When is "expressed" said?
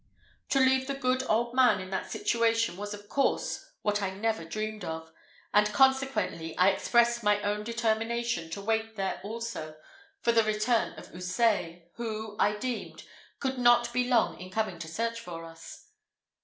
6.69-7.21